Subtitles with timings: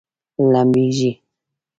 [0.51, 1.11] لمبیږي؟